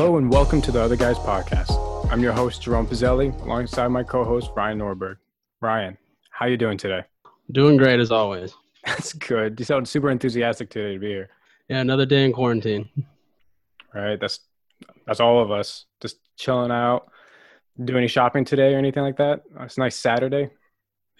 [0.00, 1.76] Hello and welcome to the Other Guys podcast.
[2.10, 5.18] I'm your host Jerome Pizzelli, alongside my co-host Ryan Norberg.
[5.60, 5.98] Ryan,
[6.30, 7.02] how you doing today?
[7.52, 8.54] Doing great as always.
[8.86, 9.60] That's good.
[9.60, 11.28] You sound super enthusiastic today to be here.
[11.68, 12.88] Yeah, another day in quarantine.
[13.94, 14.40] All right, that's
[15.06, 15.84] that's all of us.
[16.00, 17.10] Just chilling out.
[17.84, 19.42] Do any shopping today or anything like that?
[19.60, 20.48] It's a nice Saturday.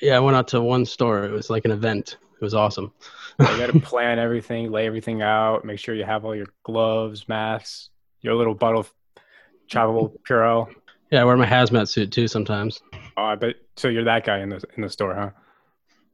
[0.00, 1.24] Yeah, I went out to one store.
[1.24, 2.16] It was like an event.
[2.32, 2.94] It was awesome.
[3.40, 7.28] you got to plan everything, lay everything out, make sure you have all your gloves,
[7.28, 7.90] masks,
[8.22, 8.92] your little bottle of
[9.68, 10.72] travel Purell.
[11.10, 12.80] Yeah, I wear my hazmat suit too sometimes.
[13.16, 13.56] Oh, I bet.
[13.76, 15.30] So you're that guy in the in the store, huh?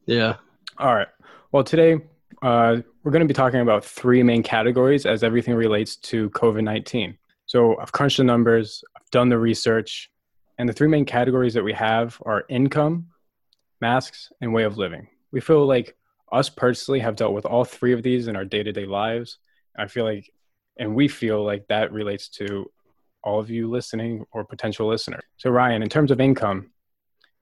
[0.06, 0.36] Yeah.
[0.78, 1.08] All right.
[1.52, 1.98] Well, today
[2.42, 6.64] uh, we're going to be talking about three main categories as everything relates to COVID
[6.64, 7.18] nineteen.
[7.46, 10.10] So I've crunched the numbers, I've done the research,
[10.58, 13.08] and the three main categories that we have are income,
[13.80, 15.08] masks, and way of living.
[15.30, 15.96] We feel like
[16.32, 19.38] us personally have dealt with all three of these in our day to day lives.
[19.78, 20.32] I feel like
[20.78, 22.70] and we feel like that relates to
[23.22, 25.22] all of you listening or potential listeners.
[25.36, 26.70] So, Ryan, in terms of income,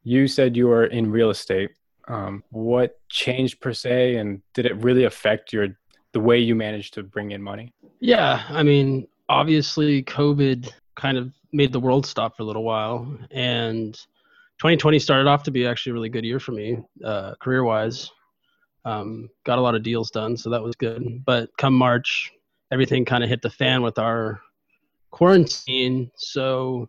[0.03, 1.71] you said you were in real estate.
[2.09, 5.69] Um, what changed per se, and did it really affect your
[6.13, 7.73] the way you managed to bring in money?
[8.01, 13.17] Yeah, I mean, obviously, COVID kind of made the world stop for a little while,
[13.31, 13.95] and
[14.59, 18.11] 2020 started off to be actually a really good year for me, uh, career wise.
[18.85, 21.25] Um, got a lot of deals done, so that was good.
[21.25, 22.31] But come March,
[22.73, 24.41] everything kind of hit the fan with our
[25.11, 26.11] quarantine.
[26.17, 26.89] So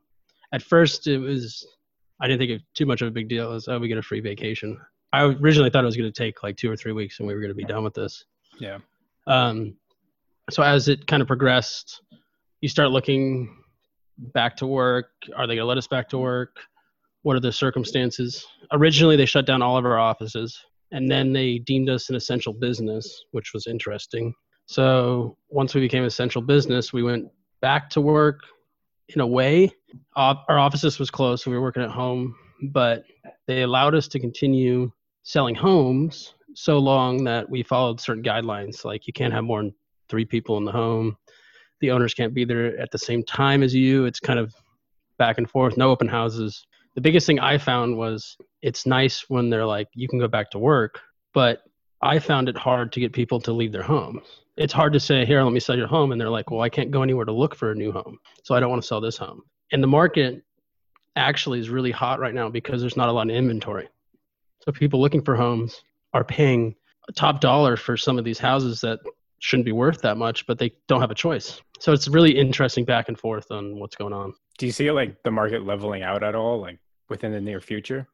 [0.54, 1.66] at first it was,
[2.20, 3.50] I didn't think it was too much of a big deal.
[3.50, 4.78] Was, oh, we get a free vacation.
[5.14, 7.34] I originally thought it was going to take like two or three weeks and we
[7.34, 8.26] were going to be done with this.
[8.60, 8.80] Yeah.
[9.28, 9.78] Um,
[10.50, 12.02] so as it kind of progressed,
[12.62, 13.56] you start looking
[14.18, 15.12] back to work.
[15.36, 16.58] Are they going to let us back to work?
[17.24, 18.46] What are the circumstances?
[18.72, 20.60] Originally, they shut down all of our offices,
[20.92, 24.34] and then they deemed us an essential business, which was interesting.
[24.66, 27.28] So once we became essential business, we went
[27.62, 28.40] back to work
[29.10, 29.72] in a way.
[30.16, 32.36] Our offices was closed, so we were working at home,
[32.72, 33.04] but
[33.48, 34.92] they allowed us to continue
[35.24, 38.86] selling homes so long that we followed certain guidelines.
[38.86, 39.74] Like you can't have more than
[40.10, 41.18] three people in the home.
[41.82, 44.06] The owners can't be there at the same time as you.
[44.06, 44.54] It's kind of
[45.18, 46.66] back and forth, no open houses.
[46.96, 50.50] The biggest thing I found was it's nice when they're like, you can go back
[50.52, 51.02] to work,
[51.34, 51.62] but
[52.02, 54.26] I found it hard to get people to leave their homes
[54.58, 56.70] it's hard to say here let me sell your home and they're like well i
[56.70, 59.02] can't go anywhere to look for a new home so i don't want to sell
[59.02, 59.42] this home.
[59.72, 60.44] And the market
[61.16, 63.88] actually is really hot right now because there's not a lot of inventory.
[64.64, 65.82] So people looking for homes
[66.14, 66.76] are paying
[67.16, 69.00] top dollar for some of these houses that
[69.40, 71.62] shouldn't be worth that much but they don't have a choice.
[71.80, 74.34] So it's really interesting back and forth on what's going on.
[74.58, 76.80] Do you see like the market leveling out at all like
[77.10, 78.08] within the near future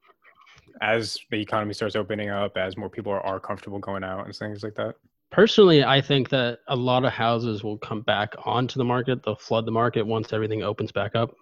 [0.81, 4.35] as the economy starts opening up as more people are, are comfortable going out and
[4.35, 4.95] things like that
[5.31, 9.23] Personally, I think that a lot of houses will come back onto the market.
[9.23, 11.33] They'll flood the market once everything opens back up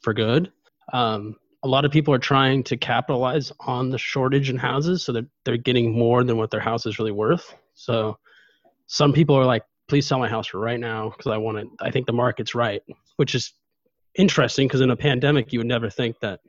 [0.00, 0.50] for good.
[0.92, 5.12] Um, a lot of people are trying to capitalize on the shortage in houses so
[5.12, 7.54] that they're getting more than what their house is really worth.
[7.74, 8.18] So
[8.88, 11.92] some people are like, please sell my house right now because I want to, I
[11.92, 12.82] think the market's right,
[13.16, 13.52] which is
[14.16, 16.40] interesting because in a pandemic, you would never think that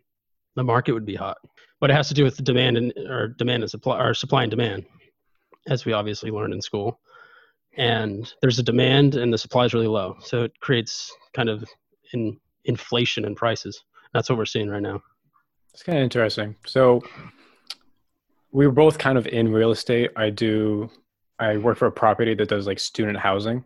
[0.55, 1.37] the market would be hot.
[1.79, 4.43] But it has to do with the demand and or demand and supply or supply
[4.43, 4.85] and demand
[5.67, 6.99] as we obviously learned in school.
[7.77, 10.17] And there's a demand and the supply is really low.
[10.21, 11.63] So it creates kind of
[12.13, 13.83] in inflation in prices.
[14.13, 15.01] That's what we're seeing right now.
[15.73, 16.55] It's kind of interesting.
[16.65, 17.01] So
[18.51, 20.11] we were both kind of in real estate.
[20.15, 20.89] I do,
[21.39, 23.65] I work for a property that does like student housing.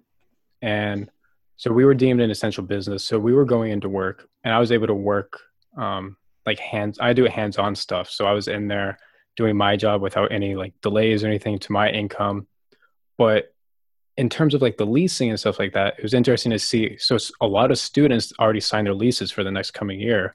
[0.61, 1.11] And
[1.57, 3.03] so we were deemed an essential business.
[3.03, 5.39] So we were going into work and I was able to work
[5.77, 6.15] um,
[6.47, 8.09] like hands, I do hands on stuff.
[8.09, 8.97] So I was in there
[9.35, 12.47] doing my job without any like delays or anything to my income.
[13.17, 13.53] But
[14.15, 16.97] in terms of like the leasing and stuff like that, it was interesting to see.
[16.97, 20.33] So a lot of students already signed their leases for the next coming year,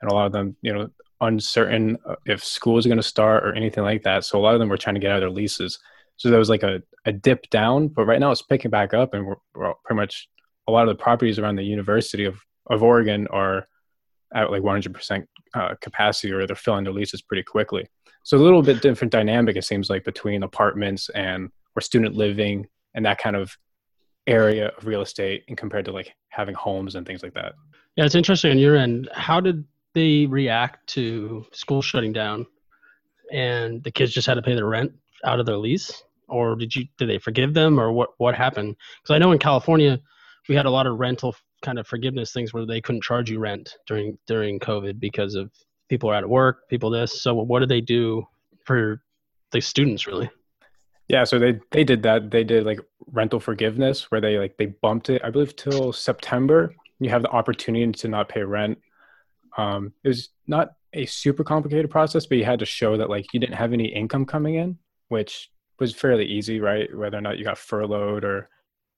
[0.00, 3.42] and a lot of them, you know, uncertain uh, if school is going to start
[3.42, 4.24] or anything like that.
[4.24, 5.80] So a lot of them were trying to get out of their leases.
[6.16, 9.14] So there was like a, a dip down, but right now it's picking back up,
[9.14, 10.28] and we're, we're pretty much
[10.68, 12.38] a lot of the properties around the University of,
[12.70, 13.66] of Oregon are
[14.34, 17.86] at like 100% uh, capacity, or they're filling their leases pretty quickly.
[18.24, 22.66] So a little bit different dynamic, it seems like, between apartments and or student living
[22.94, 23.56] and that kind of
[24.26, 27.54] area of real estate, and compared to like having homes and things like that.
[27.96, 29.08] Yeah, it's interesting on your end.
[29.12, 29.64] How did
[29.94, 32.46] they react to school shutting down,
[33.32, 34.92] and the kids just had to pay their rent
[35.24, 38.76] out of their lease, or did you did they forgive them, or what what happened?
[39.02, 39.98] Because I know in California
[40.48, 43.38] we had a lot of rental kind of forgiveness things where they couldn't charge you
[43.38, 45.50] rent during during COVID because of
[45.88, 47.22] people are out of work, people this.
[47.22, 48.26] So what do they do
[48.64, 49.02] for
[49.52, 50.30] the students really?
[51.08, 52.30] Yeah, so they they did that.
[52.30, 56.74] They did like rental forgiveness where they like they bumped it, I believe, till September,
[57.00, 58.78] you have the opportunity to not pay rent.
[59.56, 63.32] Um, it was not a super complicated process, but you had to show that like
[63.32, 64.78] you didn't have any income coming in,
[65.08, 65.50] which
[65.80, 66.94] was fairly easy, right?
[66.94, 68.48] Whether or not you got furloughed or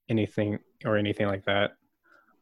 [0.09, 1.77] anything or anything like that.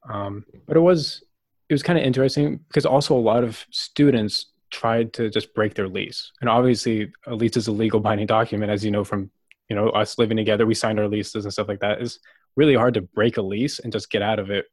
[0.08, 1.22] Um, but it was
[1.68, 5.74] it was kind of interesting because also a lot of students tried to just break
[5.74, 9.30] their lease, and obviously a lease is a legal binding document, as you know from
[9.68, 10.66] you know us living together.
[10.66, 12.00] We signed our leases and stuff like that.
[12.00, 12.18] It's
[12.56, 14.66] really hard to break a lease and just get out of it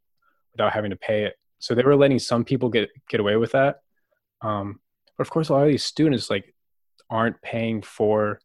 [0.53, 1.35] without having to pay it.
[1.59, 3.81] So they were letting some people get get away with that.
[4.41, 4.79] Um,
[5.17, 6.53] but of course, a lot of these students like
[7.09, 8.39] aren't paying for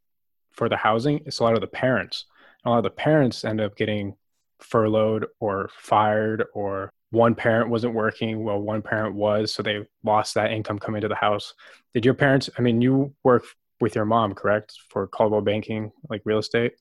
[0.52, 1.20] for the housing.
[1.26, 2.26] It's a lot of the parents.
[2.64, 4.16] And a lot of the parents end up getting
[4.62, 10.34] furloughed or fired or one parent wasn't working well one parent was so they lost
[10.34, 11.54] that income coming to the house.
[11.94, 13.44] Did your parents i mean you work
[13.80, 16.74] with your mom correct for Coldwell banking like real estate?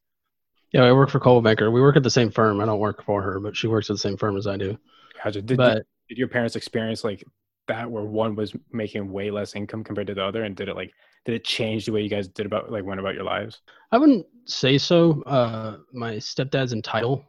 [0.71, 1.71] Yeah i work for Coldwell banker.
[1.71, 2.61] We work at the same firm.
[2.61, 4.77] I don't work for her but she works at the same firm as i do.
[5.23, 5.41] Gotcha.
[5.41, 7.23] Did, but, did, did your parents experience like
[7.67, 10.75] that where one was making way less income compared to the other and did it
[10.75, 10.91] like
[11.25, 13.61] did it change the way you guys did about like went about your lives?
[13.91, 15.23] I wouldn't say so.
[15.23, 17.25] Uh my stepdad's in title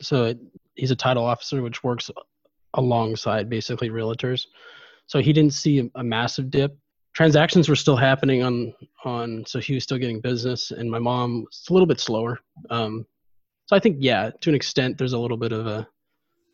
[0.00, 0.38] so it,
[0.74, 2.10] he's a title officer which works
[2.74, 4.46] alongside basically realtors
[5.06, 6.76] so he didn't see a, a massive dip
[7.14, 8.74] transactions were still happening on
[9.04, 12.38] on so he was still getting business and my mom was a little bit slower
[12.70, 13.06] um
[13.66, 15.88] so i think yeah to an extent there's a little bit of a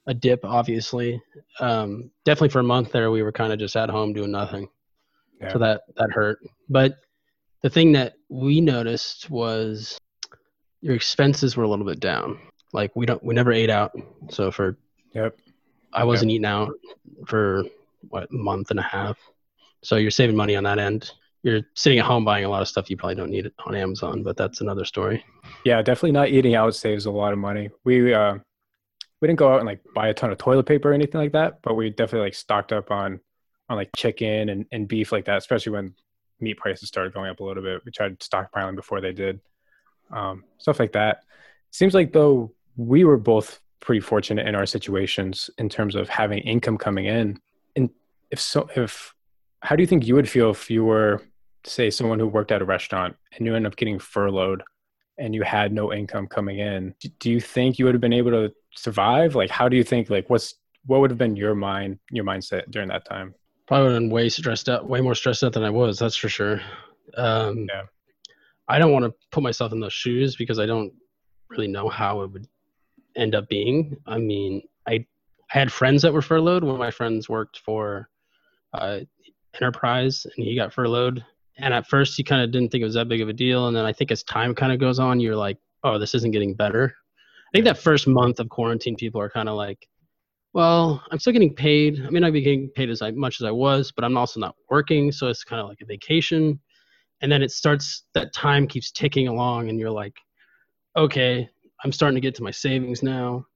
[0.06, 1.20] a dip, obviously.
[1.60, 4.68] Um, definitely for a month there, we were kind of just at home doing nothing.
[5.40, 5.52] Yeah.
[5.52, 6.40] So that that hurt.
[6.68, 6.98] But
[7.62, 9.98] the thing that we noticed was
[10.80, 12.38] your expenses were a little bit down.
[12.74, 13.92] Like we don't we never ate out.
[14.28, 14.76] So for
[15.14, 15.38] yep,
[15.92, 16.34] I wasn't yep.
[16.34, 16.72] eating out
[17.26, 17.64] for
[18.08, 19.16] what month and a half.
[19.82, 21.12] So you're saving money on that end.
[21.44, 23.74] You're sitting at home buying a lot of stuff you probably don't need it on
[23.76, 25.24] Amazon, but that's another story.
[25.64, 27.70] Yeah, definitely not eating out saves a lot of money.
[27.84, 28.38] We uh,
[29.20, 31.32] we didn't go out and like buy a ton of toilet paper or anything like
[31.32, 33.20] that, but we definitely like stocked up on
[33.68, 35.94] on like chicken and, and beef like that, especially when
[36.40, 37.82] meat prices started going up a little bit.
[37.84, 39.40] We tried stockpiling before they did.
[40.10, 41.22] Um, stuff like that.
[41.70, 46.38] Seems like though we were both pretty fortunate in our situations in terms of having
[46.38, 47.38] income coming in.
[47.76, 47.90] And
[48.30, 49.14] if so, if
[49.60, 51.22] how do you think you would feel if you were,
[51.64, 54.62] say, someone who worked at a restaurant and you end up getting furloughed
[55.18, 56.94] and you had no income coming in?
[57.20, 59.34] Do you think you would have been able to survive?
[59.34, 60.10] Like, how do you think?
[60.10, 60.54] Like, what's
[60.86, 63.34] what would have been your mind, your mindset during that time?
[63.66, 65.98] Probably would have been way stressed out, way more stressed out than I was.
[65.98, 66.60] That's for sure.
[67.16, 67.82] Um, yeah.
[68.68, 70.92] I don't want to put myself in those shoes because I don't
[71.48, 72.46] really know how it would
[73.16, 73.96] end up being.
[74.06, 75.06] I mean, I
[75.52, 76.64] I had friends that were furloughed.
[76.64, 78.08] One of my friends worked for
[78.72, 79.00] uh,
[79.54, 81.24] Enterprise, and he got furloughed.
[81.58, 83.68] And at first, he kind of didn't think it was that big of a deal.
[83.68, 86.32] And then I think as time kind of goes on, you're like, oh, this isn't
[86.32, 86.94] getting better
[87.54, 89.88] I think that first month of quarantine, people are kind of like,
[90.54, 92.04] well, I'm still getting paid.
[92.04, 94.56] I may not be getting paid as much as I was, but I'm also not
[94.68, 95.12] working.
[95.12, 96.58] So it's kind of like a vacation.
[97.20, 100.16] And then it starts, that time keeps ticking along, and you're like,
[100.96, 101.48] okay,
[101.84, 103.46] I'm starting to get to my savings now.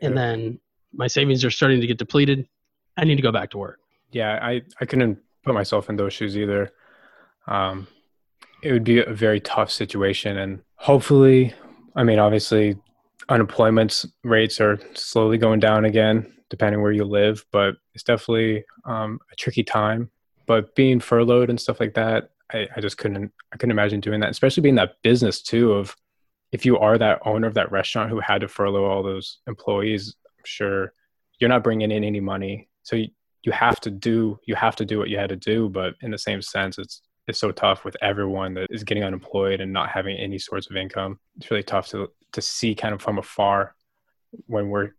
[0.00, 0.20] And yeah.
[0.20, 0.60] then
[0.92, 2.48] my savings are starting to get depleted.
[2.96, 3.80] I need to go back to work.
[4.12, 6.72] Yeah, I, I couldn't put myself in those shoes either.
[7.46, 7.86] Um,
[8.62, 10.38] it would be a very tough situation.
[10.38, 11.52] And hopefully,
[11.96, 12.76] I mean, obviously,
[13.28, 17.44] unemployment rates are slowly going down again, depending where you live.
[17.52, 20.10] But it's definitely um, a tricky time.
[20.46, 23.32] But being furloughed and stuff like that, I, I just couldn't.
[23.52, 25.72] I couldn't imagine doing that, especially being that business too.
[25.72, 25.94] Of
[26.52, 30.14] if you are that owner of that restaurant who had to furlough all those employees,
[30.38, 30.92] I'm sure
[31.38, 32.68] you're not bringing in any money.
[32.82, 33.08] So you,
[33.42, 35.68] you have to do you have to do what you had to do.
[35.68, 39.60] But in the same sense, it's it's so tough with everyone that is getting unemployed
[39.60, 41.18] and not having any sorts of income.
[41.36, 43.74] It's really tough to to see kind of from afar
[44.46, 44.92] when we're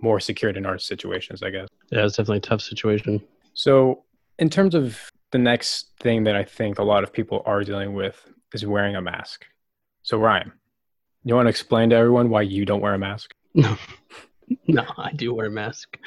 [0.00, 1.68] more secured in our situations, I guess.
[1.90, 3.22] Yeah, it's definitely a tough situation.
[3.54, 4.04] So,
[4.38, 4.98] in terms of
[5.30, 8.96] the next thing that I think a lot of people are dealing with is wearing
[8.96, 9.46] a mask.
[10.02, 10.52] So, Ryan,
[11.24, 13.34] you want to explain to everyone why you don't wear a mask?
[13.54, 13.76] No,
[14.66, 15.98] no, I do wear a mask.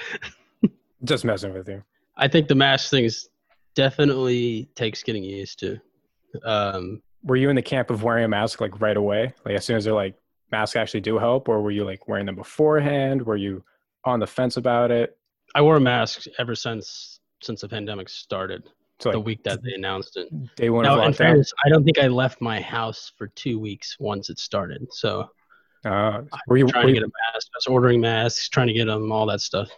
[1.04, 1.84] Just messing with you.
[2.18, 3.30] I think the mask thing is
[3.76, 5.80] definitely takes getting used to.
[6.44, 9.34] Um, were you in the camp of wearing a mask like right away?
[9.46, 10.16] Like as soon as they're like
[10.52, 13.22] masks actually do help, or were you like wearing them beforehand?
[13.26, 13.64] Were you
[14.06, 15.18] on the fence about it?
[15.54, 18.64] I wore a mask ever since since the pandemic started.
[19.00, 20.30] So like, the week that they announced it.
[20.56, 23.98] Day one now, in fairness, I don't think I left my house for two weeks
[24.00, 24.88] once it started.
[24.94, 25.30] So
[25.84, 27.48] uh, were you trying were to get a mask?
[27.54, 29.70] I was ordering masks, trying to get them, all that stuff.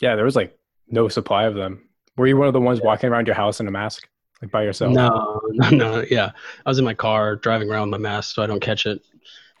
[0.00, 0.58] Yeah, there was like
[0.88, 1.88] no supply of them.
[2.16, 4.08] Were you one of the ones walking around your house in a mask,
[4.42, 4.92] like by yourself?
[4.92, 6.04] No, no, no.
[6.10, 6.32] Yeah,
[6.64, 9.00] I was in my car driving around with my mask so I don't catch it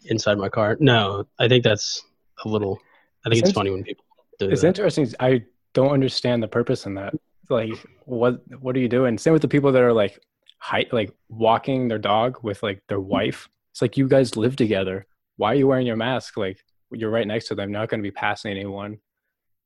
[0.06, 0.76] inside my car.
[0.80, 2.02] No, I think that's
[2.44, 2.78] a little.
[3.24, 4.04] I think it's funny when people.
[4.38, 4.68] do It's that.
[4.68, 5.08] interesting.
[5.20, 5.44] I
[5.74, 7.14] don't understand the purpose in that.
[7.48, 7.72] Like,
[8.04, 9.18] what what are you doing?
[9.18, 10.20] Same with the people that are like,
[10.58, 13.48] height like walking their dog with like their wife.
[13.72, 15.06] It's like you guys live together.
[15.36, 16.36] Why are you wearing your mask?
[16.36, 16.58] Like
[16.90, 17.70] you're right next to them.
[17.70, 18.98] Not going to be passing anyone.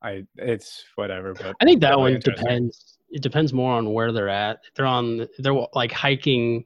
[0.02, 1.34] I it's whatever.
[1.34, 2.98] But I think that one depends.
[3.10, 4.60] It depends more on where they're at.
[4.68, 6.64] If they're on, they're like hiking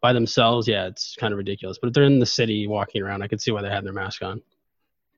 [0.00, 0.66] by themselves.
[0.68, 1.78] Yeah, it's kind of ridiculous.
[1.80, 3.92] But if they're in the city walking around, I could see why they have their
[3.92, 4.40] mask on.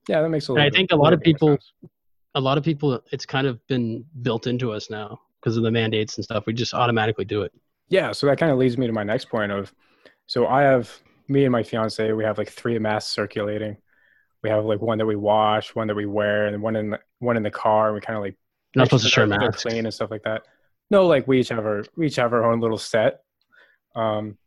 [0.09, 0.67] yeah, that makes a little.
[0.67, 1.91] I think a lot of little bit more people- sense.
[2.35, 5.71] A lot of people, it's kind of been built into us now because of the
[5.71, 6.45] mandates and stuff.
[6.47, 7.53] We just automatically do it.
[7.89, 9.73] Yeah, so that kind of leads me to my next point of
[10.27, 10.91] so I have
[11.29, 13.77] me and my fiance, we have like three masks circulating.
[14.43, 17.01] We have like one that we wash, one that we wear, and one in the
[17.19, 17.89] one in the car.
[17.89, 18.37] And we kind of like
[18.75, 19.63] not supposed to share masks.
[19.63, 20.43] clean and stuff like that.
[20.91, 23.21] No, like we each have our we each have our own little set.
[23.95, 24.39] Um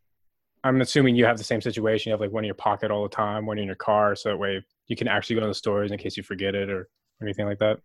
[0.63, 2.09] I'm assuming you have the same situation.
[2.09, 4.29] You have like one in your pocket all the time, one in your car, so
[4.29, 6.89] that way you can actually go to the stores in case you forget it or
[7.21, 7.77] anything like that.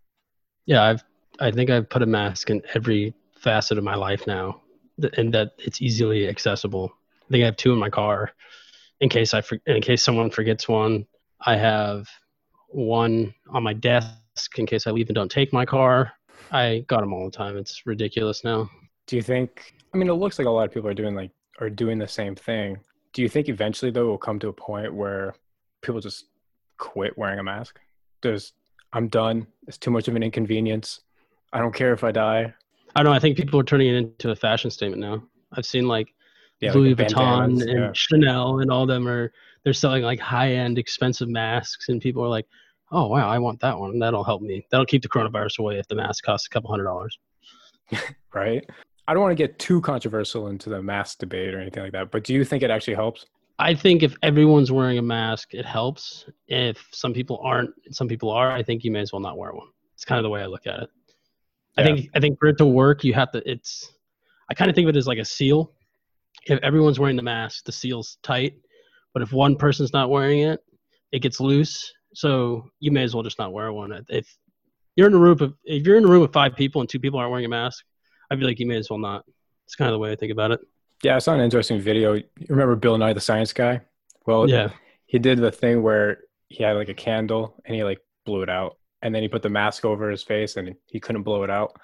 [0.65, 1.05] Yeah, I've
[1.39, 4.61] I think I've put a mask in every facet of my life now,
[5.17, 6.93] and that it's easily accessible.
[7.23, 8.33] I think I have two in my car,
[9.01, 11.07] in case I in case someone forgets one.
[11.47, 12.09] I have
[12.69, 16.13] one on my desk in case I leave and don't take my car.
[16.51, 17.57] I got them all the time.
[17.57, 18.69] It's ridiculous now.
[19.07, 19.75] Do you think?
[19.95, 22.09] I mean, it looks like a lot of people are doing like are doing the
[22.09, 22.79] same thing.
[23.13, 25.35] Do you think eventually though we'll come to a point where
[25.83, 26.27] people just
[26.79, 27.79] quit wearing a mask?
[28.23, 28.53] There's,
[28.93, 29.47] I'm done.
[29.67, 31.01] It's too much of an inconvenience.
[31.53, 32.55] I don't care if I die.
[32.95, 33.17] I don't know.
[33.17, 35.23] I think people are turning it into a fashion statement now.
[35.53, 36.15] I've seen like
[36.61, 37.91] Yeah, Louis like Vuitton and yeah.
[37.93, 39.33] Chanel and all them are
[39.65, 42.47] they're selling like high end expensive masks and people are like,
[42.93, 43.99] Oh wow, I want that one.
[43.99, 44.67] That'll help me.
[44.71, 47.19] That'll keep the coronavirus away if the mask costs a couple hundred dollars.
[48.35, 48.69] right?
[49.09, 52.11] I don't want to get too controversial into the mask debate or anything like that,
[52.13, 53.27] but do you think it actually helps?
[53.59, 56.25] I think if everyone's wearing a mask, it helps.
[56.49, 59.53] If some people aren't, some people are, I think you may as well not wear
[59.53, 59.69] one.
[59.95, 60.91] It's kind of the way I look at it.
[61.77, 61.87] I Yeah.
[61.87, 63.93] think I think for it to work, you have to it's
[64.51, 65.73] I kind of think of it as like a seal.
[66.47, 68.55] If everyone's wearing the mask, the seal's tight.
[69.13, 70.61] But if one person's not wearing it,
[71.13, 71.93] it gets loose.
[72.15, 74.05] So you may as well just not wear one.
[74.09, 74.27] If
[74.97, 76.99] you're in a room of if you're in a room with five people and two
[77.01, 77.85] people aren't wearing a mask,
[78.31, 79.25] I feel like you may as well not.
[79.67, 80.61] It's kind of the way I think about it.
[81.03, 82.15] Yeah, I saw an interesting video.
[82.15, 83.81] You remember Bill Nye the Science Guy?
[84.27, 84.71] Well, Yeah.
[85.07, 88.51] he did the thing where he had like a candle and he like blew it
[88.51, 91.51] out and then he put the mask over his face and he couldn't blow it
[91.51, 91.77] out.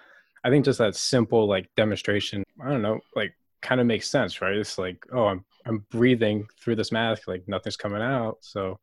[0.45, 3.33] I think just that simple like demonstration i don't know like
[3.63, 4.55] kind of makes sense right?
[4.55, 8.39] It's like oh i'm i'm breathing through this mask like nothing's coming out.
[8.41, 8.79] So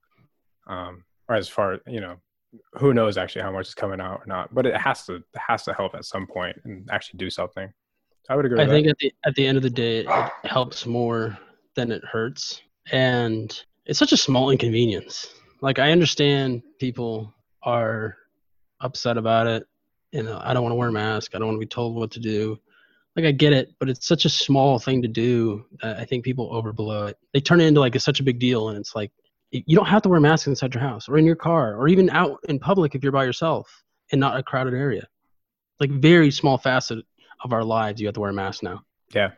[0.67, 2.15] um or as far you know
[2.73, 5.23] who knows actually how much is coming out or not but it has to it
[5.35, 7.71] has to help at some point and actually do something.
[8.29, 8.91] I would agree I think that.
[8.91, 11.37] at the at the end of the day, it helps more
[11.75, 12.61] than it hurts,
[12.91, 15.33] and it's such a small inconvenience.
[15.61, 18.15] Like I understand people are
[18.83, 19.63] upset about it.
[20.11, 21.33] You know, I don't want to wear a mask.
[21.33, 22.59] I don't want to be told what to do.
[23.15, 26.51] Like I get it, but it's such a small thing to do I think people
[26.51, 27.17] overblow it.
[27.33, 29.11] They turn it into like it's such a big deal, and it's like
[29.51, 31.87] you don't have to wear a mask inside your house or in your car or
[31.87, 35.07] even out in public if you're by yourself and not a crowded area.
[35.79, 37.05] Like very small facet
[37.43, 38.83] of our lives, you have to wear a mask now.
[39.13, 39.31] Yeah,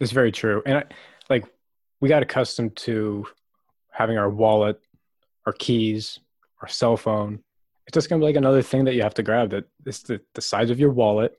[0.00, 0.62] it's very true.
[0.66, 0.84] And I,
[1.28, 1.44] like,
[2.00, 3.26] we got accustomed to
[3.90, 4.80] having our wallet,
[5.46, 6.18] our keys,
[6.62, 7.44] our cell phone.
[7.90, 9.50] It's just gonna be like another thing that you have to grab.
[9.50, 11.36] That it's the, the size of your wallet.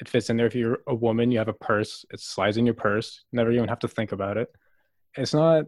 [0.00, 0.46] It fits in there.
[0.46, 2.04] If you're a woman, you have a purse.
[2.12, 3.22] It slides in your purse.
[3.32, 4.52] Never even have to think about it.
[5.16, 5.66] It's not.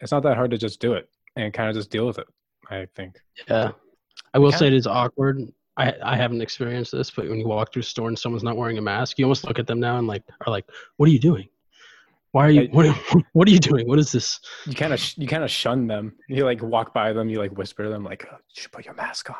[0.00, 2.28] It's not that hard to just do it and kind of just deal with it.
[2.70, 3.18] I think.
[3.48, 3.72] Yeah.
[4.32, 4.58] I will Okay.
[4.58, 5.40] say it is awkward.
[5.76, 8.56] I, I haven't experienced this, but when you walk through a store and someone's not
[8.56, 10.66] wearing a mask, you almost look at them now and like are like,
[10.98, 11.48] "What are you doing?
[12.30, 12.62] Why are you?
[12.62, 12.68] Yeah.
[12.70, 13.88] What, what are you doing?
[13.88, 16.14] What is this?" You kind of you kind of shun them.
[16.28, 17.28] You like walk by them.
[17.28, 19.36] You like whisper to them like, oh, "You should put your mask on."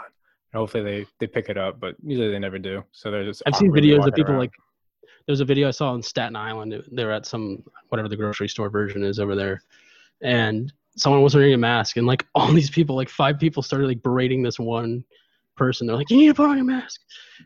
[0.55, 2.83] Hopefully they they pick it up, but usually they never do.
[2.93, 3.43] So they're just.
[3.47, 4.41] I've seen videos of people around.
[4.41, 4.53] like
[5.27, 6.83] there's a video I saw on Staten Island.
[6.93, 9.63] they're at some whatever the grocery store version is over there,
[10.23, 13.87] and someone was wearing a mask, and like all these people, like five people, started
[13.87, 15.05] like berating this one
[15.57, 15.87] person.
[15.87, 17.01] They're like, "You need to put on your mask,"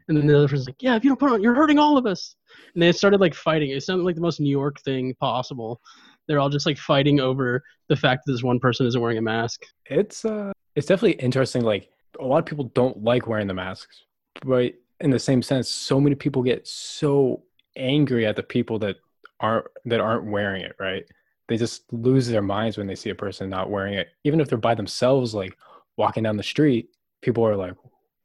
[0.08, 1.96] and then the other person's like, "Yeah, if you don't put on, you're hurting all
[1.96, 2.36] of us."
[2.74, 3.70] And they started like fighting.
[3.70, 5.80] It sounded like the most New York thing possible.
[6.26, 9.22] They're all just like fighting over the fact that this one person isn't wearing a
[9.22, 9.62] mask.
[9.86, 14.04] it's uh it's definitely interesting like a lot of people don't like wearing the masks
[14.44, 17.42] but in the same sense so many people get so
[17.76, 18.96] angry at the people that
[19.40, 21.04] aren't that aren't wearing it right?
[21.48, 24.08] They just lose their minds when they see a person not wearing it.
[24.24, 25.56] Even if they're by themselves like
[25.96, 26.90] walking down the street
[27.22, 27.74] people are like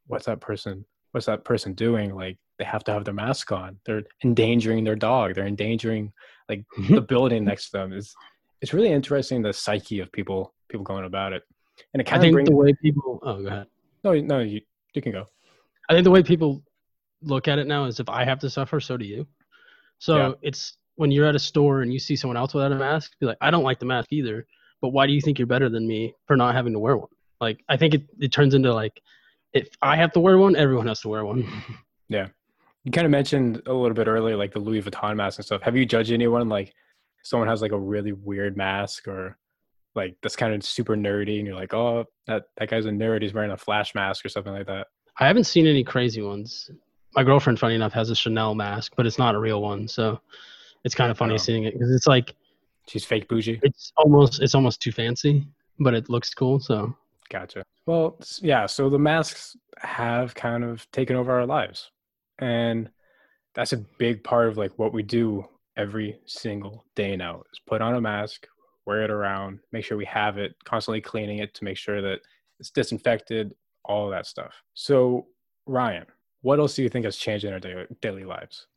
[0.07, 2.15] what's that person what's that person doing?
[2.15, 3.79] Like they have to have their mask on.
[3.85, 5.35] They're endangering their dog.
[5.35, 6.12] They're endangering
[6.50, 6.95] like mm-hmm.
[6.95, 7.93] the building next to them.
[7.93, 8.15] Is
[8.62, 11.43] it's really interesting the psyche of people people going about it.
[11.93, 13.19] And it I kind of think brings the way people.
[13.23, 13.67] Oh, go ahead.
[14.03, 14.62] No no you,
[14.93, 15.27] you can go
[15.89, 16.63] I think the way people
[17.22, 19.27] look at it now is if I have to suffer, so do you.
[20.00, 20.31] So Yeah.
[20.41, 23.25] it's when you're at a store and you see someone else without a mask, be
[23.25, 24.45] like, I don't like the mask either,
[24.81, 27.10] but why do you think you're better than me for not having to wear one?
[27.41, 29.01] Like, I think it, it turns into like,
[29.53, 31.48] if I have to wear one, everyone has to wear one.
[32.10, 32.27] Yeah.
[32.83, 35.62] You kind of mentioned a little bit earlier, like the Louis Vuitton mask and stuff.
[35.63, 36.74] Have you judged anyone like
[37.24, 39.38] someone has like a really weird mask or
[39.95, 43.21] like that's kind of super nerdy, and you're like, oh, that that guy's a nerd.
[43.21, 44.88] He's wearing a flash mask or something like that.
[45.19, 46.71] I haven't seen any crazy ones.
[47.15, 49.88] My girlfriend, funny enough, has a Chanel mask, but it's not a real one.
[49.88, 50.19] So
[50.83, 51.38] it's kind of funny Oh.
[51.38, 52.33] seeing it because it's like,
[52.88, 53.59] She's fake bougie.
[53.62, 55.45] it's almost, it's almost too fancy,
[55.79, 56.59] but it looks cool.
[56.59, 56.95] So
[57.29, 57.63] Gotcha.
[57.85, 58.65] Well, yeah.
[58.65, 61.91] So the masks have kind of taken over our lives,
[62.39, 62.89] and
[63.53, 65.45] that's a big part of like what we do
[65.77, 68.47] every single day now is put on a mask,
[68.86, 72.20] wear it around, make sure we have it, constantly cleaning it to make sure that
[72.60, 73.54] it's disinfected,
[73.86, 74.54] all of that stuff.
[74.74, 75.28] So,
[75.66, 76.06] Ryan,
[76.42, 78.68] what else do you think has changed in our daily, daily lives?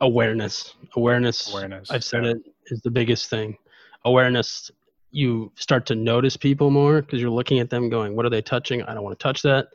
[0.00, 1.90] awareness, awareness, Awareness.
[1.90, 2.32] I've said yeah.
[2.32, 3.56] it is the biggest thing.
[4.04, 4.70] Awareness,
[5.10, 8.42] you start to notice people more because you're looking at them going, what are they
[8.42, 8.82] touching?
[8.82, 9.68] I don't want to touch that.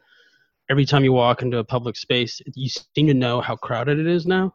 [0.70, 4.06] Every time you walk into a public space, you seem to know how crowded it
[4.06, 4.54] is now.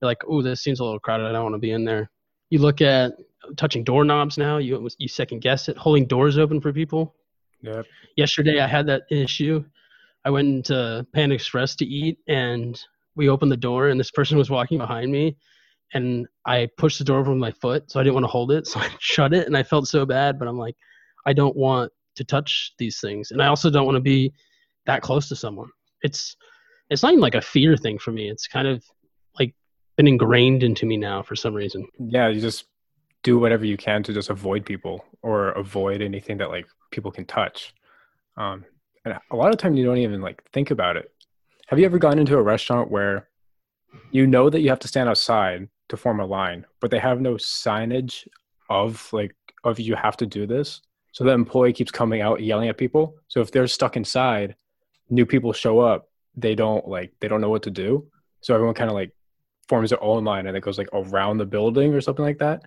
[0.00, 1.26] You're like, oh, this seems a little crowded.
[1.26, 2.10] I don't want to be in there.
[2.50, 3.12] You look at
[3.56, 4.58] touching doorknobs now.
[4.58, 5.76] You you second guess it.
[5.76, 7.14] Holding doors open for people.
[7.62, 7.86] Yep.
[8.16, 9.64] Yesterday, I had that issue.
[10.24, 12.80] I went into Panda Express to eat, and
[13.14, 15.36] we opened the door, and this person was walking behind me,
[15.94, 18.50] and I pushed the door over with my foot, so I didn't want to hold
[18.52, 20.38] it, so I shut it, and I felt so bad.
[20.38, 20.76] But I'm like,
[21.26, 24.32] I don't want to touch these things, and I also don't want to be
[24.86, 25.70] that close to someone.
[26.02, 26.36] It's
[26.90, 28.30] it's not even like a fear thing for me.
[28.30, 28.84] It's kind of
[29.38, 29.54] like
[29.96, 31.86] been ingrained into me now for some reason.
[31.98, 32.28] Yeah.
[32.28, 32.64] You just
[33.26, 37.26] do whatever you can to just avoid people or avoid anything that like people can
[37.26, 37.74] touch.
[38.36, 38.64] Um,
[39.04, 41.10] and a lot of times you don't even like think about it.
[41.66, 43.28] Have you ever gone into a restaurant where
[44.12, 47.20] you know that you have to stand outside to form a line, but they have
[47.20, 48.28] no signage
[48.70, 50.80] of like of you have to do this?
[51.10, 53.16] So the employee keeps coming out yelling at people.
[53.26, 54.54] So if they're stuck inside,
[55.10, 58.06] new people show up, they don't like they don't know what to do.
[58.40, 59.10] So everyone kind of like
[59.68, 62.62] forms their own line and it goes like around the building or something like that.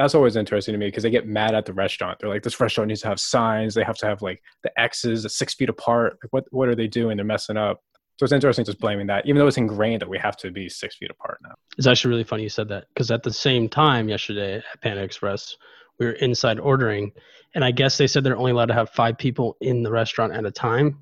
[0.00, 2.18] That's always interesting to me because they get mad at the restaurant.
[2.18, 3.74] They're like, this restaurant needs to have signs.
[3.74, 6.16] They have to have like the X's six feet apart.
[6.22, 7.18] Like, what what are they doing?
[7.18, 7.82] They're messing up.
[8.18, 10.70] So it's interesting just blaming that, even though it's ingrained that we have to be
[10.70, 11.52] six feet apart now.
[11.76, 15.02] It's actually really funny you said that because at the same time yesterday at Panda
[15.02, 15.54] Express,
[15.98, 17.12] we were inside ordering,
[17.54, 20.32] and I guess they said they're only allowed to have five people in the restaurant
[20.32, 20.98] at a time,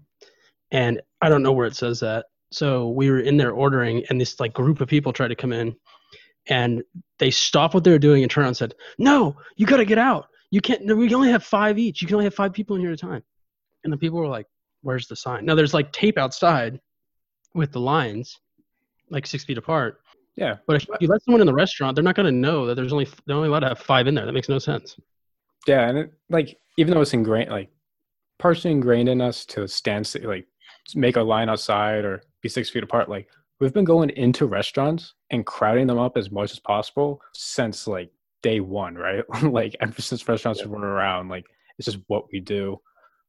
[0.72, 2.26] and I don't know where it says that.
[2.50, 5.52] So we were in there ordering, and this like group of people tried to come
[5.52, 5.76] in,
[6.48, 6.82] and
[7.18, 9.84] they stopped what they were doing and turned around and said, "No, you got to
[9.84, 10.28] get out.
[10.50, 10.82] You can't.
[10.84, 12.00] No, we can only have five each.
[12.00, 13.22] You can only have five people in here at a time."
[13.84, 14.46] And the people were like,
[14.82, 16.80] "Where's the sign?" Now there's like tape outside
[17.54, 18.38] with the lines,
[19.10, 20.00] like six feet apart.
[20.36, 22.76] Yeah, But if you let someone in the restaurant, they're not going to know that
[22.76, 24.24] there's only they're only allowed to have five in there.
[24.24, 24.96] That makes no sense.
[25.66, 27.70] yeah, and it, like even though it's ingrained, like
[28.38, 30.46] partially ingrained in us to stand like
[30.94, 33.08] make a line outside or be six feet apart.
[33.08, 33.28] Like
[33.60, 38.10] we've been going into restaurants and crowding them up as much as possible since like
[38.42, 39.24] day one, right?
[39.42, 41.46] like ever since restaurants have run around, like
[41.78, 42.80] it's just what we do.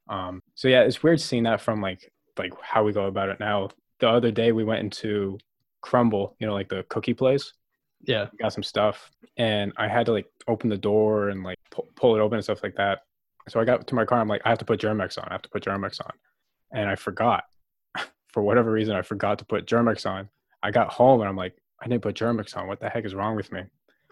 [0.10, 3.40] Um, so yeah, it's weird seeing that from like like how we go about it
[3.40, 3.70] now.
[4.00, 5.38] The other day we went into
[5.84, 7.54] Crumbl, you know, like the cookie place
[8.02, 11.88] Yeah, got some stuff and I had to like open the door and like pu-
[11.96, 13.00] pull it open and stuff like that.
[13.48, 14.20] So I got to my car.
[14.20, 15.28] I'm like, I have to put Germ-X on.
[15.30, 16.12] I have to put Germ-X on.
[16.72, 17.46] And I forgot.
[18.34, 20.30] For whatever reason, I forgot to put Germ-X on.
[20.62, 22.68] I got home and I'm like, I didn't put Germ-X on.
[22.68, 23.62] What the heck is wrong with me?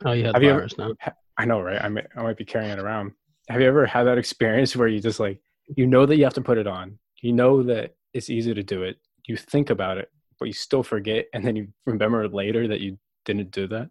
[0.06, 0.94] oh, you had Have the you ever- now.
[1.38, 1.82] I know, right?
[1.84, 3.12] I, may, I might be carrying it around.
[3.50, 5.40] Have you ever had that experience where you just like,
[5.76, 8.64] you know that you have to put it on, you know that it's easy to
[8.64, 12.68] do it, you think about it, but you still forget, and then you remember later
[12.70, 13.90] that you didn't do that,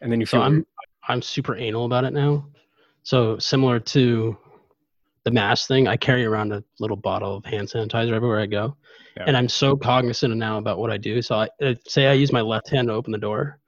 [0.00, 0.66] and then you So feel I'm
[1.08, 2.46] I'm super anal about it now.
[3.04, 4.36] So similar to
[5.26, 8.76] the mask thing, I carry around a little bottle of hand sanitizer everywhere I go,
[9.16, 9.24] Yeah.
[9.26, 11.20] and I'm so cognizant now about what I do.
[11.20, 13.58] So I uh, say I use my left hand to open the door.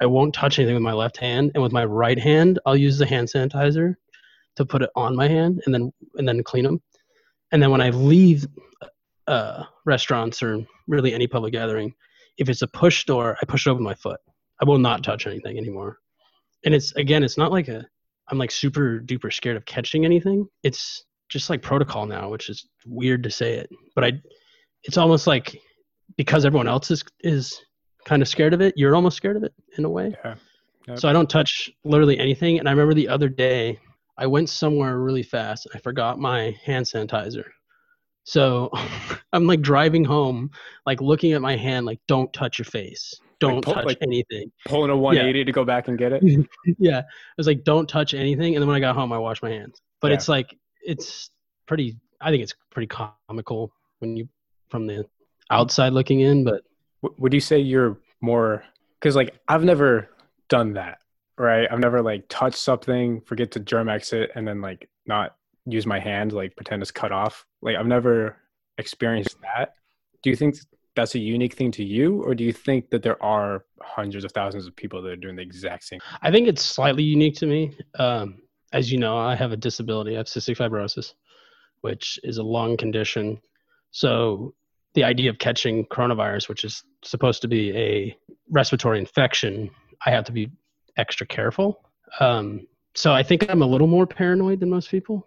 [0.00, 2.96] I won't touch anything with my left hand, and with my right hand, I'll use
[2.96, 3.96] the hand sanitizer
[4.56, 6.80] to put it on my hand and then and then clean them.
[7.52, 8.46] And then when I leave
[9.26, 11.92] uh, restaurants or really any public gathering,
[12.38, 14.20] if it's a push door, I push it over my foot.
[14.58, 15.98] I will not touch anything anymore.
[16.64, 17.84] And it's again, it's not like a
[18.28, 20.46] I'm like super duper scared of catching anything.
[20.62, 24.12] It's just like protocol now, which is weird to say it, but I
[24.84, 25.60] it's almost like
[26.16, 27.60] because everyone else is is
[28.04, 30.14] kind of scared of it, you're almost scared of it in a way.
[30.24, 30.34] Yeah.
[30.88, 30.98] Yep.
[30.98, 32.58] So I don't touch literally anything.
[32.58, 33.78] And I remember the other day
[34.18, 35.66] I went somewhere really fast.
[35.74, 37.46] I forgot my hand sanitizer.
[38.24, 38.70] So
[39.32, 40.50] I'm like driving home,
[40.86, 43.14] like looking at my hand, like don't touch your face,
[43.52, 44.50] don't pull- touch like- anything.
[44.66, 46.22] Pulling a 180 to go back and get it.
[46.78, 47.04] yeah, I
[47.36, 49.80] was like don't touch anything, and then when I got home, I washed my hands.
[50.00, 50.14] But Yeah.
[50.16, 51.30] it's like it's
[51.66, 51.96] pretty.
[52.20, 54.28] I think it's pretty comical when you
[54.70, 55.04] from the
[55.50, 56.62] outside looking in, but
[57.18, 58.64] would you say you're more
[58.98, 60.08] because like i've never
[60.48, 60.96] done that
[61.36, 65.84] right i've never like touched something forget to germ exit, and then like not use
[65.84, 68.38] my hand like pretend it's cut off like i've never
[68.78, 69.74] experienced that
[70.22, 70.56] do you think
[70.96, 74.32] that's a unique thing to you or do you think that there are hundreds of
[74.32, 77.46] thousands of people that are doing the exact same I think it's slightly unique to
[77.46, 77.76] me.
[77.98, 80.14] Um, as you know, I have a disability.
[80.14, 81.14] I have cystic fibrosis,
[81.82, 83.40] which is a lung condition.
[83.92, 84.54] So
[84.94, 88.16] the idea of catching coronavirus, which is supposed to be a
[88.50, 89.70] respiratory infection,
[90.04, 90.50] I have to be
[90.96, 91.84] extra careful.
[92.20, 95.26] Um, so I think I'm a little more paranoid than most people.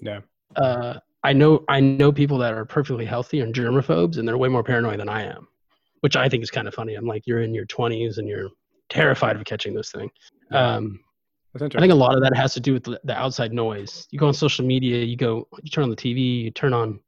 [0.00, 0.20] yeah
[0.56, 4.48] Uh, I know I know people that are perfectly healthy and germaphobes, and they're way
[4.48, 5.48] more paranoid than I am,
[6.00, 6.94] which I think is kind of funny.
[6.94, 8.48] I'm like, you're in your 20s and you're
[8.88, 10.10] terrified of catching this thing.
[10.50, 11.00] Um,
[11.54, 14.06] I think a lot of that has to do with the, the outside noise.
[14.10, 17.00] You go on social media, you go, you turn on the TV, you turn on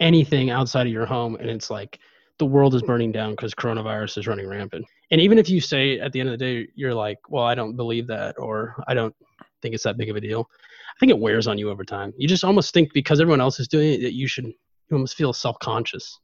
[0.00, 1.98] anything outside of your home, and it's like
[2.38, 4.84] the world is burning down because coronavirus is running rampant.
[5.10, 7.54] And even if you say at the end of the day, you're like, well, I
[7.54, 9.14] don't believe that, or I don't
[9.64, 10.48] think it's that big of a deal.
[10.50, 12.12] I think it wears on you over time.
[12.18, 14.44] You just almost think because everyone else is doing it that you should.
[14.44, 14.54] You
[14.92, 16.20] almost feel self conscious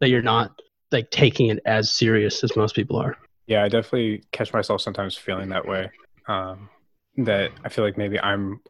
[0.00, 0.52] that you're not
[0.90, 3.16] like taking it as serious as most people are.
[3.46, 5.90] Yeah, I definitely catch myself sometimes feeling that way.
[6.28, 6.68] Um,
[7.16, 8.60] that I feel like maybe I'm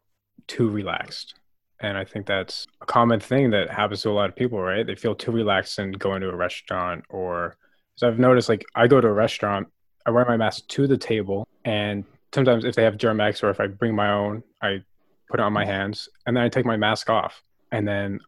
[0.46, 1.34] too relaxed.
[1.80, 4.86] And I think that's a common thing that happens to a lot of people, right?
[4.86, 7.56] They feel too relaxed and go into a restaurant or
[7.96, 9.68] so I've noticed like I go to a restaurant,
[10.06, 12.04] I wear my mask to the table and
[12.34, 14.82] sometimes if they have Germ-X or if I bring my own, I
[15.30, 15.72] put it on my mm-hmm.
[15.72, 18.20] hands and then I take my mask off and then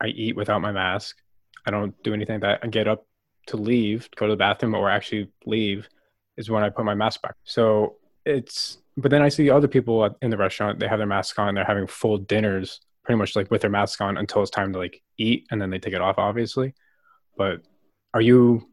[0.00, 1.16] I eat without my mask.
[1.66, 3.06] I don't do anything that I get up
[3.46, 5.88] to leave, go to the bathroom or actually leave
[6.36, 7.36] is when I put my mask back.
[7.44, 11.38] So it's, but then I see other people in the restaurant, they have their mask
[11.38, 14.72] on, they're having full dinners pretty much like with their mask on until it's time
[14.72, 16.74] to like eat and then they take it off, obviously.
[17.36, 17.60] But
[18.14, 18.66] are you,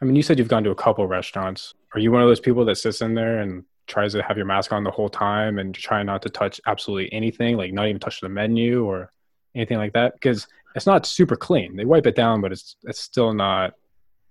[0.00, 1.74] I mean, you said you've gone to a couple restaurants.
[1.94, 4.46] Are you one of those people that sits in there and tries to have your
[4.46, 7.98] mask on the whole time and try not to touch absolutely anything, like not even
[7.98, 9.10] touch the menu or
[9.54, 10.12] anything like that?
[10.14, 10.46] Because
[10.76, 11.76] it's not super clean.
[11.76, 13.74] They wipe it down, but it's it's still not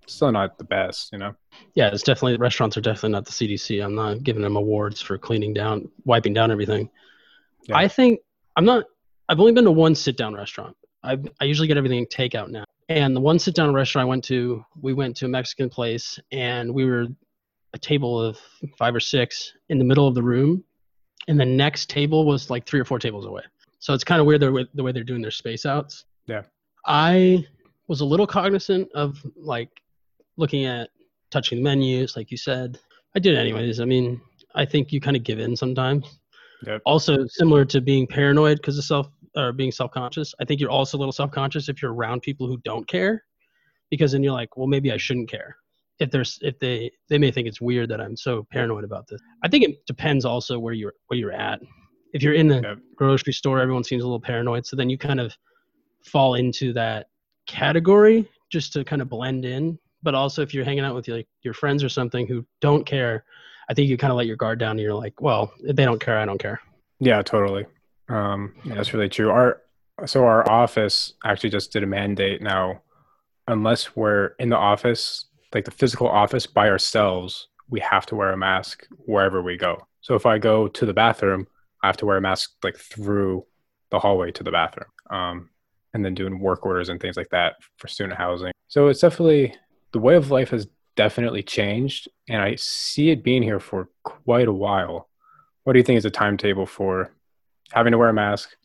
[0.06, 1.36] still not the best, you know.
[1.74, 3.84] Yeah, it's definitely restaurants are definitely not the CDC.
[3.84, 6.90] I'm not giving them awards for cleaning down, wiping down everything.
[7.64, 7.78] Yeah.
[7.78, 8.20] I think
[8.56, 8.86] I'm not.
[9.30, 10.76] I've only been to one sit down restaurant.
[11.04, 12.64] I I usually get everything takeout now.
[12.90, 16.18] And the one sit down restaurant I went to, we went to a Mexican place,
[16.32, 17.08] and we were
[17.74, 18.40] a table of
[18.78, 20.64] five or six in the middle of the room,
[21.28, 23.44] and the next table was like three or four tables away.
[23.80, 26.06] So it's kind of weird the way, the way they're doing their space outs.
[26.26, 26.44] Yeah.
[26.86, 27.46] I
[27.88, 29.70] was a little cognizant of like
[30.38, 30.90] looking at
[31.32, 32.80] touching the menus, like you said.
[33.16, 33.80] I did it anyways.
[33.80, 34.22] I mean,
[34.56, 36.20] I think you kind of give in sometimes.
[36.66, 36.82] Yep.
[36.86, 40.72] Also, similar to being paranoid because of self or being self conscious, I think you're
[40.72, 43.24] also a little self conscious if you're around people who don't care,
[43.90, 45.56] because then you're like, well, maybe I shouldn't care.
[46.00, 49.20] If there's if they they may think it's weird that I'm so paranoid about this.
[49.44, 51.60] I think it depends also where you're where you're at.
[52.14, 52.78] If you're in the Yep.
[52.96, 55.36] grocery store, everyone seems a little paranoid, so then you kind of
[56.06, 57.08] fall into that
[57.48, 59.78] category just to kind of blend in.
[60.04, 62.86] But also, if you're hanging out with your, like your friends or something who don't
[62.86, 63.26] care,
[63.70, 65.84] I think you kind of let your guard down and you're like, well, if they
[65.84, 66.62] don't care, I don't care.
[67.00, 67.66] Yeah, totally.
[68.08, 69.30] Um, yeah, that's really true.
[69.32, 69.62] Our
[70.06, 72.82] so our office actually just did a mandate now.
[73.50, 78.32] Unless we're in the office, like the physical office by ourselves, we have to wear
[78.32, 79.88] a mask wherever we go.
[80.02, 81.48] So if I go to the bathroom,
[81.84, 83.46] I have to wear a mask like through
[83.92, 84.90] the hallway to the bathroom.
[85.10, 85.50] Um,
[85.94, 88.52] and then doing work orders and things like that for student housing.
[88.68, 89.56] So it's definitely
[89.94, 94.48] the way of life has definitely changed, and I see it being here for quite
[94.48, 95.10] a while.
[95.64, 97.14] What do you think is a timetable for
[97.72, 98.56] having to wear a mask,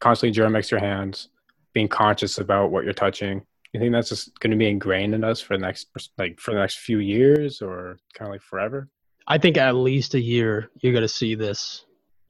[0.00, 1.28] constantly germ-mix your hands,
[1.72, 3.46] being conscious about what you're touching?
[3.72, 6.52] You think that's just going to be ingrained in us for the next like for
[6.52, 8.88] the next few years, or kind of like forever?
[9.26, 11.84] I think at least a year you're going to see this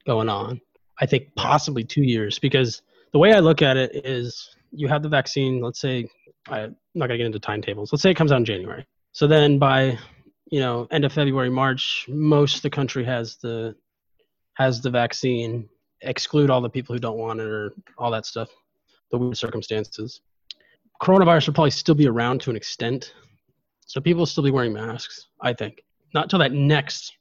[0.05, 0.61] going on.
[0.99, 5.03] I think possibly two years because the way I look at it is you have
[5.03, 5.61] the vaccine.
[5.61, 6.07] Let's say
[6.47, 7.91] I'm not going to get into timetables.
[7.91, 8.85] Let's say it comes out in January.
[9.11, 9.97] So then by
[10.49, 13.75] you know end of February, March, most of the country has the
[14.55, 15.67] has the vaccine.
[16.01, 18.49] Exclude all the people who don't want it or all that stuff.
[19.11, 20.21] The weird circumstances.
[21.01, 23.13] Coronavirus will probably still be around to an extent,
[23.85, 25.27] so people will still be wearing masks.
[25.41, 27.13] I think not till that next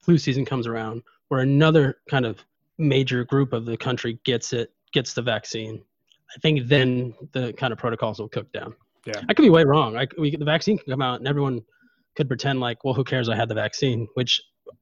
[0.00, 2.44] flu season comes around where another kind of
[2.78, 5.82] major group of the country gets it gets the vaccine
[6.36, 8.74] I think then the kind of protocols will cook down.
[9.06, 9.20] Yeah.
[9.28, 9.96] I could be way wrong.
[9.96, 11.62] I, we, the vaccine can come out and everyone
[12.16, 13.28] could pretend like, well, who cares?
[13.28, 14.40] I had the vaccine, which,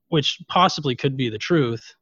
[0.09, 1.95] which possibly could be the truth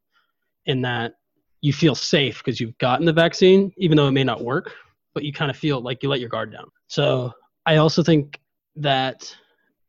[0.64, 1.14] in that
[1.60, 4.72] you feel safe because you've gotten the vaccine, even though it may not work,
[5.16, 6.66] but you kind of feel like you let your guard down.
[6.88, 7.32] So
[7.64, 8.38] I also think
[8.76, 9.34] that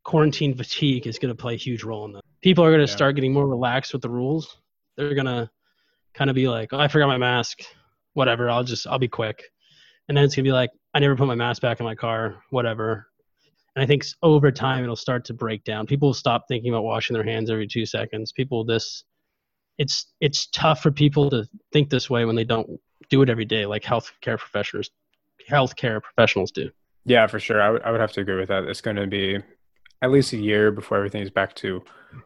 [0.02, 2.22] quarantine fatigue is going to play a huge role in that.
[2.40, 2.96] People are going to Yeah.
[2.96, 4.56] start getting more relaxed with the rules.
[4.96, 5.50] They're going to
[6.14, 7.60] kind of be like, oh, I forgot my mask.
[8.14, 8.48] Whatever.
[8.48, 9.44] I'll just, I'll be quick.
[10.08, 11.94] And then it's going to be like, I never put my mask back in my
[11.94, 12.42] car.
[12.48, 13.06] Whatever.
[13.76, 15.86] And I think over time it'll start to break down.
[15.86, 18.32] People will stop thinking about washing their hands every two seconds.
[18.32, 19.04] People this,
[19.76, 23.44] it's it's tough for people to think this way when they don't do it every
[23.44, 24.90] day, like healthcare professionals,
[25.48, 26.70] healthcare professionals do.
[27.04, 27.60] Yeah, for sure.
[27.60, 28.64] I would I would have to agree with that.
[28.64, 29.38] It's going to be
[30.02, 31.82] at least a year before everything is back to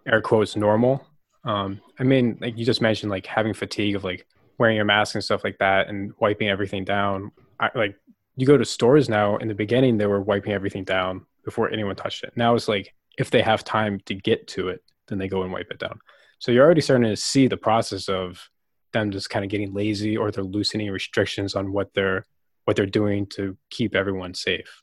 [0.06, 1.06] air quotes normal.
[1.44, 4.26] Um, I mean, like you just mentioned, like having fatigue of like
[4.58, 7.30] wearing your mask and stuff like that, and wiping everything down.
[7.60, 7.96] I, like
[8.36, 9.36] you go to stores now.
[9.36, 12.32] In the beginning, they were wiping everything down before anyone touched it.
[12.36, 15.52] Now it's like if they have time to get to it, then they go and
[15.52, 15.98] wipe it down.
[16.38, 18.48] So you're already starting to see the process of
[18.92, 22.24] them just kind of getting lazy, or they're loosening restrictions on what they're
[22.64, 24.80] what they're doing to keep everyone safe.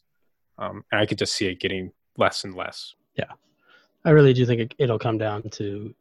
[0.57, 2.93] Um, and I could just see it getting less and less.
[3.15, 3.31] Yeah,
[4.05, 5.93] I really do think it, it'll come down to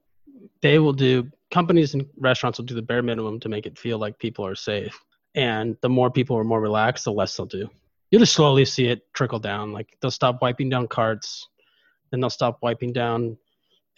[0.62, 3.98] they will do companies and restaurants will do the bare minimum to make it feel
[3.98, 4.98] like people are safe.
[5.34, 7.68] And the more people are more relaxed, the less they'll do.
[8.10, 9.72] You'll just slowly see it trickle down.
[9.72, 11.48] Like they'll stop wiping down carts,
[12.10, 13.36] then they'll stop wiping down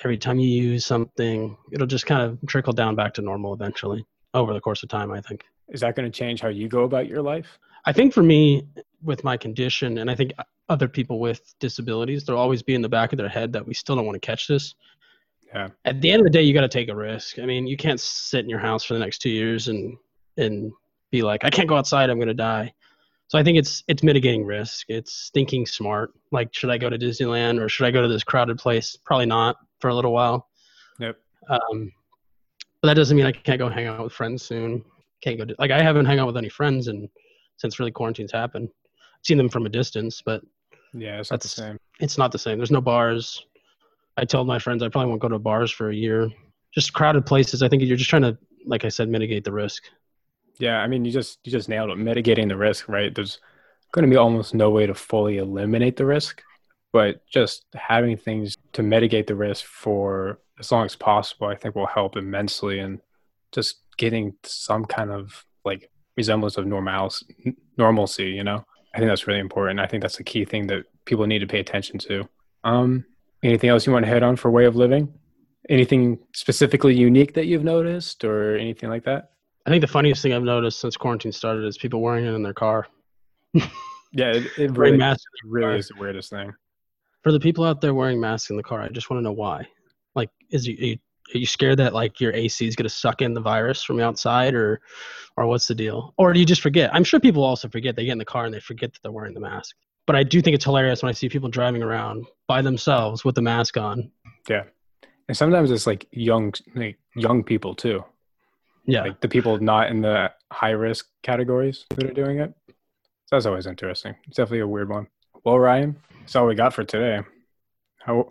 [0.03, 1.57] every time you use something.
[1.73, 5.13] It'll just kind of trickle down back to normal eventually over the course of time,
[5.13, 5.45] I think.
[5.69, 7.59] Is that going to change how you go about your life?
[7.87, 8.67] I think for me,
[9.03, 10.33] with my condition, and I think
[10.69, 13.75] other people with disabilities, there'll always be in the back of their head that we
[13.75, 14.75] still don't want to catch this.
[15.53, 15.69] Yeah.
[15.85, 17.39] At the end of the day, you got to take a risk.
[17.39, 19.97] I mean, you can't sit in your house for the next two years and
[20.37, 20.73] and
[21.11, 22.73] be like, I can't go outside, I'm going to die.
[23.27, 24.87] So I think it's it's mitigating risk.
[24.89, 26.13] It's thinking smart.
[26.31, 28.97] Like, should I go to Disneyland or should I go to this crowded place?
[29.05, 30.49] Probably not for a little while.
[30.99, 31.17] Yep.
[31.49, 31.93] Um,
[32.81, 34.85] but that doesn't mean I can't go hang out with friends soon.
[35.21, 37.09] Can't go to, like I haven't hung out with any friends and
[37.61, 38.69] since really quarantine's happened.
[38.95, 40.43] I've seen them from a distance, but
[40.95, 41.77] Yeah, it's not the same.
[42.01, 42.59] it's not the same.
[42.59, 43.45] There's no bars.
[44.17, 46.31] I told my friends I probably won't go to bars for a year.
[46.73, 47.63] Just crowded places.
[47.63, 49.85] I think you're just trying to, like I said, mitigate the risk.
[50.59, 51.97] Yeah, I mean, you just you just nailed it.
[51.97, 53.15] Mitigating the risk, right?
[53.15, 53.39] There's
[53.93, 56.43] going to be almost no way to fully eliminate the risk,
[56.93, 61.75] but just having things to mitigate the risk for as long as possible, I think
[61.75, 62.79] will help immensely.
[62.79, 63.01] And
[63.53, 67.11] just getting some kind of like resemblance of normal
[67.77, 69.81] normalcy, you know, I think that's really important.
[69.81, 72.29] I think that's the key thing that people need to pay attention to.
[72.65, 73.05] Um,
[73.43, 75.13] anything else you want to hit on for way of living?
[75.69, 79.31] Anything specifically unique that you've noticed, or anything like that?
[79.67, 82.43] I think the funniest thing I've noticed since quarantine started is people wearing it in
[82.43, 82.87] their car.
[84.13, 85.23] Yeah, it, it really, masks.
[85.45, 86.53] it really is the weirdest thing.
[87.23, 89.33] For the people out there wearing masks in the car, I just want to know
[89.33, 89.67] why.
[90.15, 90.99] Like, is you, are you,
[91.35, 94.01] are you scared that like your AC is going to suck in the virus from
[94.01, 94.81] outside, or,
[95.37, 96.15] or what's the deal?
[96.19, 96.91] Or do you just forget?
[96.95, 97.97] I'm sure people also forget.
[97.97, 99.77] They get in the car and they forget that they're wearing the mask.
[100.07, 103.35] But I do think it's hilarious when I see people driving around by themselves with
[103.37, 104.11] the mask on.
[104.49, 104.65] Yeah,
[105.29, 108.05] and sometimes it's like young, like young people too,
[108.87, 112.53] Yeah, like the people not in the high risk categories that are doing it.
[112.67, 114.17] So that's always interesting.
[114.27, 115.07] It's definitely a weird one.
[115.45, 117.21] Well, Ryan, that's all we got for today.
[118.01, 118.31] How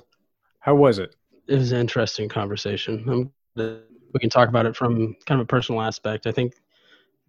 [0.59, 1.15] how was it?
[1.49, 3.03] It was an interesting conversation.
[3.09, 3.83] Um, the-
[4.13, 6.25] we can talk about it from kind of a personal aspect.
[6.25, 6.53] I think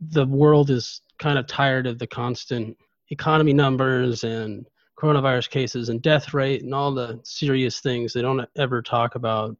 [0.00, 2.76] the world is kind of tired of the constant
[3.10, 4.66] economy numbers and
[4.98, 8.12] coronavirus cases and death rate and all the serious things.
[8.12, 9.56] They don't ever talk about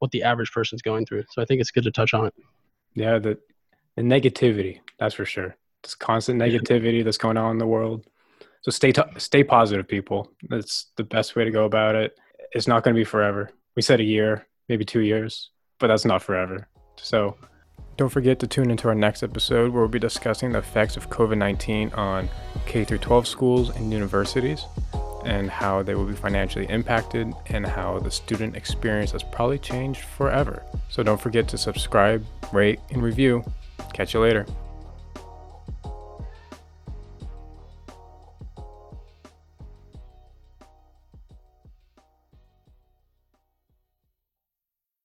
[0.00, 1.24] what the average person's going through.
[1.30, 2.34] So I think it's good to touch on it.
[2.94, 3.38] Yeah, the
[3.96, 4.80] the negativity.
[4.98, 5.56] That's for sure.
[5.82, 6.46] This constant Yeah.
[6.46, 8.06] negativity that's going on in the world.
[8.62, 10.32] So stay t- stay positive, people.
[10.48, 12.16] That's the best way to go about it.
[12.52, 13.50] It's not going to be forever.
[13.76, 16.68] We said a year, maybe two years, but that's not forever.
[16.96, 17.36] So
[17.96, 21.10] don't forget to tune into our next episode where we'll be discussing the effects of
[21.10, 22.28] COVID 19 on
[22.66, 24.64] K through 12 schools and universities
[25.24, 30.00] and how they will be financially impacted and how the student experience has probably changed
[30.00, 30.62] forever.
[30.88, 33.44] So don't forget to subscribe, rate, and review.
[33.92, 34.46] Catch you later.